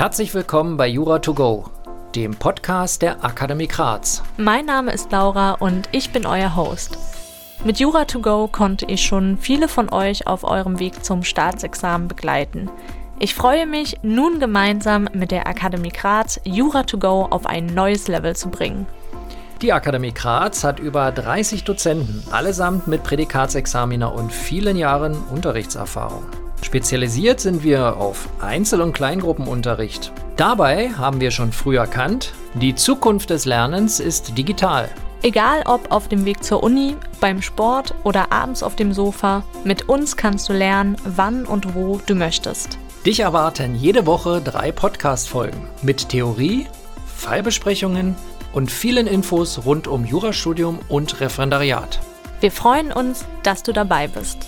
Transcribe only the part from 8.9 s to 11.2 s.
schon viele von euch auf eurem Weg